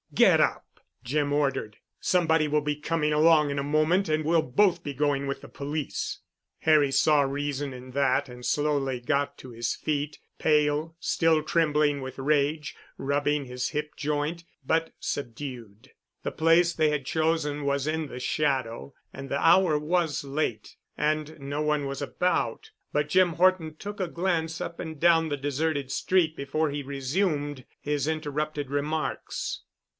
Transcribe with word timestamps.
"Get 0.15 0.41
up!" 0.41 0.79
Jim 1.03 1.31
ordered. 1.31 1.77
"Somebody 2.01 2.45
will 2.47 2.59
be 2.61 2.75
coming 2.75 3.13
along 3.13 3.49
in 3.49 3.57
a 3.59 3.63
moment 3.63 4.09
and 4.09 4.25
we'll 4.25 4.41
both 4.41 4.83
be 4.83 4.93
going 4.93 5.25
with 5.25 5.39
the 5.41 5.47
police." 5.47 6.19
Harry 6.61 6.91
saw 6.91 7.21
reason 7.21 7.71
in 7.71 7.91
that 7.91 8.27
and 8.27 8.43
slowly 8.45 8.99
got 8.99 9.37
to 9.37 9.51
his 9.51 9.75
feet, 9.75 10.19
pale, 10.37 10.97
still 10.99 11.41
trembling 11.43 12.01
with 12.01 12.17
rage, 12.19 12.75
rubbing 12.97 13.45
his 13.45 13.69
hip 13.69 13.95
joint, 13.95 14.43
but 14.65 14.91
subdued. 14.99 15.91
The 16.23 16.31
place 16.31 16.73
they 16.73 16.89
had 16.89 17.05
chosen 17.05 17.63
was 17.63 17.87
in 17.87 18.07
the 18.07 18.19
shadow 18.19 18.93
and 19.13 19.29
the 19.29 19.39
hour 19.39 19.77
was 19.79 20.23
late, 20.25 20.75
and 20.97 21.39
no 21.39 21.61
one 21.61 21.85
was 21.85 22.01
about, 22.01 22.71
but 22.91 23.07
Jim 23.09 23.33
Horton 23.33 23.75
took 23.75 23.99
a 24.01 24.09
glance 24.09 24.59
up 24.59 24.79
and 24.79 24.99
down 24.99 25.29
the 25.29 25.37
deserted 25.37 25.89
street 25.91 26.35
before 26.35 26.69
he 26.69 26.83
resumed 26.83 27.65
his 27.79 28.07
interrupted 28.07 28.69
remarks. 28.71 29.61